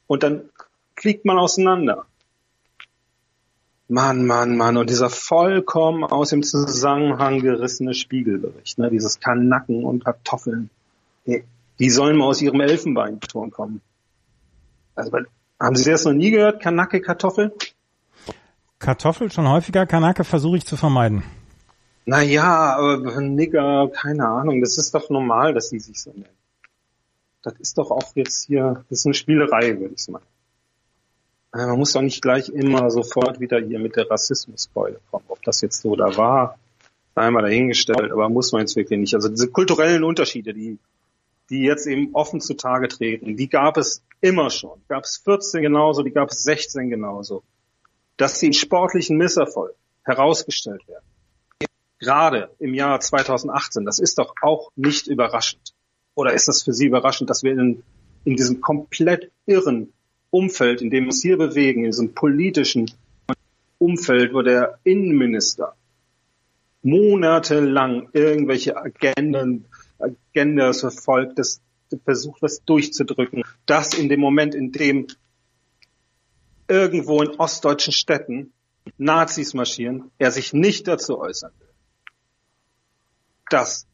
und 0.07 0.23
dann 0.23 0.49
fliegt 0.95 1.25
man 1.25 1.37
auseinander. 1.37 2.05
Mann, 3.93 4.25
Mann, 4.25 4.57
Mann. 4.57 4.77
Und 4.77 4.89
dieser 4.89 5.11
vollkommen 5.11 6.03
aus 6.03 6.31
dem 6.31 6.41
Zusammenhang 6.41 7.41
gerissene 7.41 7.93
Spiegelbericht, 7.93 8.79
ne? 8.79 8.89
dieses 8.89 9.19
Kanacken 9.19 9.83
und 9.83 10.03
Kartoffeln. 10.03 10.71
Die, 11.27 11.43
die 11.77 11.89
sollen 11.91 12.17
mal 12.17 12.25
aus 12.25 12.41
ihrem 12.41 12.59
Elfenbeinturm 12.59 13.51
kommen. 13.51 13.81
Also, 14.95 15.11
haben 15.59 15.75
Sie 15.75 15.91
das 15.91 16.05
noch 16.05 16.13
nie 16.13 16.31
gehört, 16.31 16.59
Kanacke, 16.59 17.01
Kartoffel? 17.01 17.53
Kartoffel 18.79 19.31
schon 19.31 19.47
häufiger, 19.47 19.85
Kanacke 19.85 20.23
versuche 20.23 20.57
ich 20.57 20.65
zu 20.65 20.75
vermeiden. 20.75 21.23
Naja, 22.05 22.75
aber 22.75 23.21
Nigger, 23.21 23.89
keine 23.93 24.27
Ahnung, 24.27 24.59
das 24.59 24.79
ist 24.79 24.95
doch 24.95 25.11
normal, 25.11 25.53
dass 25.53 25.69
sie 25.69 25.79
sich 25.79 26.01
so 26.01 26.09
nennen. 26.11 26.25
Das 27.43 27.53
ist 27.59 27.77
doch 27.77 27.91
auch 27.91 28.15
jetzt 28.15 28.47
hier, 28.47 28.83
das 28.89 28.99
ist 28.99 29.05
eine 29.05 29.13
Spielerei, 29.13 29.79
würde 29.79 29.93
ich 29.93 30.03
sagen. 30.03 30.25
Äh, 31.53 31.67
man 31.67 31.77
muss 31.77 31.93
doch 31.93 32.01
nicht 32.01 32.21
gleich 32.21 32.49
immer 32.49 32.89
sofort 32.89 33.39
wieder 33.39 33.59
hier 33.59 33.79
mit 33.79 33.95
der 33.95 34.09
Rassismuskeule 34.09 34.99
kommen. 35.11 35.25
Ob 35.27 35.41
das 35.43 35.61
jetzt 35.61 35.81
so 35.81 35.95
da 35.95 36.15
war, 36.17 36.57
einmal 37.15 37.43
dahingestellt, 37.43 38.11
aber 38.11 38.29
muss 38.29 38.51
man 38.51 38.61
jetzt 38.61 38.75
wirklich 38.75 38.99
nicht. 38.99 39.13
Also 39.13 39.29
diese 39.29 39.49
kulturellen 39.49 40.03
Unterschiede, 40.03 40.53
die, 40.53 40.79
die 41.49 41.61
jetzt 41.61 41.85
eben 41.85 42.13
offen 42.13 42.41
zutage 42.41 42.87
treten, 42.87 43.37
die 43.37 43.49
gab 43.49 43.77
es 43.77 44.01
immer 44.19 44.49
schon. 44.49 44.79
Die 44.83 44.87
gab 44.87 45.03
es 45.03 45.17
14 45.17 45.61
genauso, 45.61 46.01
die 46.01 46.11
gab 46.11 46.29
es 46.31 46.43
16 46.43 46.89
genauso. 46.89 47.43
Dass 48.17 48.39
sie 48.39 48.47
in 48.47 48.53
sportlichen 48.53 49.17
Misserfolg 49.17 49.75
herausgestellt 50.03 50.87
werden. 50.87 51.05
Gerade 51.99 52.49
im 52.59 52.73
Jahr 52.73 52.99
2018, 52.99 53.85
das 53.85 53.99
ist 53.99 54.17
doch 54.17 54.35
auch 54.41 54.71
nicht 54.75 55.07
überraschend. 55.07 55.73
Oder 56.15 56.33
ist 56.33 56.47
das 56.47 56.63
für 56.63 56.73
Sie 56.73 56.87
überraschend, 56.87 57.29
dass 57.29 57.43
wir 57.43 57.53
in, 57.53 57.81
in 58.25 58.35
diesem 58.35 58.59
komplett 58.59 59.31
irren 59.45 59.93
Umfeld, 60.33 60.81
in 60.81 60.89
dem 60.89 61.03
wir 61.03 61.09
uns 61.09 61.21
hier 61.21 61.37
bewegen, 61.37 61.85
in 61.85 61.91
diesem 61.91 62.15
politischen 62.15 62.91
Umfeld, 63.77 64.33
wo 64.33 64.41
der 64.41 64.79
Innenminister 64.83 65.75
monatelang 66.81 68.09
irgendwelche 68.13 68.75
Agenden, 68.75 69.65
Agendas 69.99 70.81
verfolgt, 70.81 71.37
das 71.37 71.61
versucht, 72.03 72.41
was 72.41 72.63
durchzudrücken, 72.65 73.43
dass 73.67 73.93
in 73.93 74.09
dem 74.09 74.19
Moment, 74.19 74.55
in 74.55 74.71
dem 74.71 75.05
irgendwo 76.67 77.21
in 77.21 77.29
ostdeutschen 77.39 77.93
Städten 77.93 78.51
Nazis 78.97 79.53
marschieren, 79.53 80.09
er 80.17 80.31
sich 80.31 80.51
nicht 80.51 80.87
dazu 80.87 81.19
äußern 81.19 81.51
will. 81.59 81.69
Dass 83.49 83.85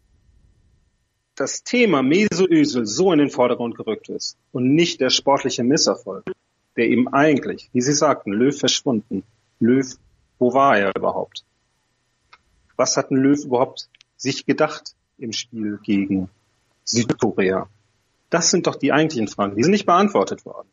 das 1.39 1.63
Thema 1.63 2.03
Mesoösel 2.03 2.85
so 2.85 3.13
in 3.13 3.19
den 3.19 3.29
Vordergrund 3.29 3.75
gerückt 3.75 4.09
ist 4.09 4.37
und 4.51 4.75
nicht 4.75 4.99
der 4.99 5.09
sportliche 5.09 5.63
Misserfolg, 5.63 6.25
der 6.75 6.87
eben 6.89 7.07
eigentlich, 7.07 7.69
wie 7.71 7.81
Sie 7.81 7.93
sagten, 7.93 8.31
Löw 8.31 8.57
verschwunden. 8.57 9.23
Löw, 9.59 9.87
wo 10.37 10.53
war 10.53 10.77
er 10.77 10.95
überhaupt? 10.95 11.43
Was 12.75 12.97
hat 12.97 13.11
ein 13.11 13.17
Löw 13.17 13.43
überhaupt 13.43 13.89
sich 14.17 14.45
gedacht 14.45 14.95
im 15.17 15.31
Spiel 15.31 15.79
gegen 15.83 16.29
Südkorea? 16.83 17.69
Das 18.29 18.51
sind 18.51 18.67
doch 18.67 18.75
die 18.75 18.91
eigentlichen 18.91 19.27
Fragen. 19.27 19.55
Die 19.55 19.63
sind 19.63 19.71
nicht 19.71 19.85
beantwortet 19.85 20.45
worden. 20.45 20.67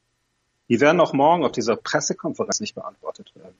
Die 0.68 0.80
werden 0.80 1.00
auch 1.00 1.12
morgen 1.12 1.44
auf 1.44 1.52
dieser 1.52 1.76
Pressekonferenz 1.76 2.60
nicht 2.60 2.74
beantwortet 2.74 3.32
werden. 3.36 3.54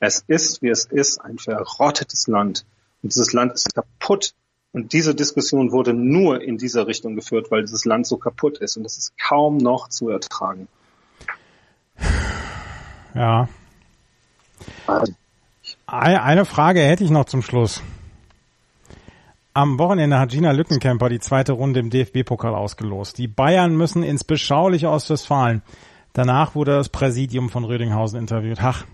Es 0.00 0.24
ist, 0.26 0.62
wie 0.62 0.70
es 0.70 0.86
ist, 0.86 1.20
ein 1.20 1.38
verrottetes 1.38 2.26
Land. 2.26 2.64
Und 3.02 3.14
dieses 3.14 3.32
Land 3.32 3.52
ist 3.52 3.74
kaputt 3.74 4.34
und 4.74 4.92
diese 4.92 5.14
Diskussion 5.14 5.70
wurde 5.70 5.94
nur 5.94 6.42
in 6.42 6.58
dieser 6.58 6.88
Richtung 6.88 7.14
geführt, 7.14 7.50
weil 7.50 7.62
dieses 7.62 7.84
Land 7.84 8.08
so 8.08 8.18
kaputt 8.18 8.58
ist 8.58 8.76
und 8.76 8.82
das 8.82 8.98
ist 8.98 9.14
kaum 9.16 9.56
noch 9.56 9.88
zu 9.88 10.08
ertragen. 10.08 10.66
Ja. 13.14 13.48
Eine 15.86 16.44
Frage 16.44 16.80
hätte 16.80 17.04
ich 17.04 17.10
noch 17.10 17.26
zum 17.26 17.40
Schluss. 17.40 17.82
Am 19.52 19.78
Wochenende 19.78 20.18
hat 20.18 20.30
Gina 20.30 20.50
Lückenkämper 20.50 21.08
die 21.08 21.20
zweite 21.20 21.52
Runde 21.52 21.78
im 21.78 21.90
DFB-Pokal 21.90 22.56
ausgelost. 22.56 23.16
Die 23.18 23.28
Bayern 23.28 23.76
müssen 23.76 24.02
ins 24.02 24.24
beschauliche 24.24 24.90
Ostwestfalen. 24.90 25.62
Danach 26.12 26.56
wurde 26.56 26.72
das 26.72 26.88
Präsidium 26.88 27.48
von 27.48 27.62
Rödinghausen 27.62 28.18
interviewt. 28.18 28.58
Ach, 28.60 28.84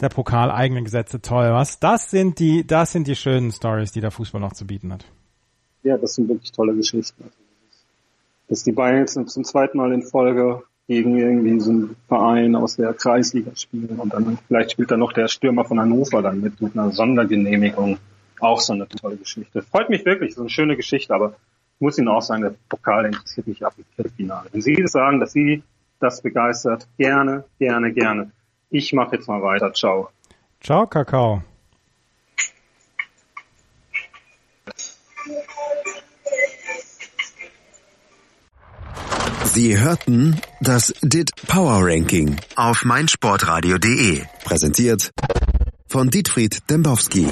der 0.00 0.08
Pokal, 0.08 0.50
eigene 0.50 0.82
Gesetze, 0.82 1.20
toll, 1.20 1.50
was? 1.52 1.78
Das 1.78 2.10
sind 2.10 2.38
die, 2.38 2.66
das 2.66 2.92
sind 2.92 3.06
die 3.06 3.16
schönen 3.16 3.52
Stories, 3.52 3.92
die 3.92 4.00
der 4.00 4.10
Fußball 4.10 4.40
noch 4.40 4.52
zu 4.52 4.66
bieten 4.66 4.92
hat. 4.92 5.04
Ja, 5.82 5.96
das 5.96 6.14
sind 6.14 6.28
wirklich 6.28 6.52
tolle 6.52 6.74
Geschichten. 6.74 7.24
Dass 8.48 8.64
die 8.64 8.72
Bayern 8.72 8.98
jetzt 8.98 9.14
zum 9.14 9.44
zweiten 9.44 9.78
Mal 9.78 9.92
in 9.92 10.02
Folge 10.02 10.62
gegen 10.86 11.16
irgendwie 11.16 11.60
so 11.60 11.70
einen 11.70 11.96
Verein 12.08 12.56
aus 12.56 12.76
der 12.76 12.92
Kreisliga 12.92 13.54
spielen 13.54 14.00
und 14.00 14.12
dann 14.12 14.38
vielleicht 14.48 14.72
spielt 14.72 14.90
da 14.90 14.96
noch 14.96 15.12
der 15.12 15.28
Stürmer 15.28 15.64
von 15.64 15.78
Hannover 15.78 16.20
dann 16.20 16.40
mit, 16.40 16.60
mit 16.60 16.76
einer 16.76 16.90
Sondergenehmigung. 16.90 17.98
Auch 18.40 18.60
so 18.60 18.72
eine 18.72 18.88
tolle 18.88 19.16
Geschichte. 19.16 19.62
Freut 19.62 19.90
mich 19.90 20.04
wirklich, 20.04 20.34
so 20.34 20.40
eine 20.40 20.50
schöne 20.50 20.76
Geschichte, 20.76 21.14
aber 21.14 21.36
ich 21.76 21.80
muss 21.80 21.98
Ihnen 21.98 22.08
auch 22.08 22.22
sagen, 22.22 22.42
der 22.42 22.54
Pokal 22.68 23.06
interessiert 23.06 23.46
mich 23.46 23.64
ab 23.64 23.74
im 23.76 23.84
Viertelfinale. 23.94 24.48
Wenn 24.50 24.62
Sie 24.62 24.82
sagen, 24.86 25.20
dass 25.20 25.32
Sie 25.32 25.62
das 26.00 26.22
begeistert, 26.22 26.88
gerne, 26.98 27.44
gerne, 27.58 27.92
gerne. 27.92 28.32
Ich 28.70 28.92
mache 28.92 29.16
jetzt 29.16 29.28
mal 29.28 29.42
weiter. 29.42 29.72
Ciao. 29.72 30.10
Ciao, 30.60 30.86
Kakao. 30.86 31.42
Sie 39.44 39.76
hörten 39.78 40.40
das 40.60 40.94
DIT 41.02 41.32
Power 41.48 41.80
Ranking 41.82 42.36
auf 42.54 42.84
meinsportradio.de. 42.84 44.22
Präsentiert 44.44 45.10
von 45.88 46.08
Dietfried 46.08 46.70
Dembowski. 46.70 47.26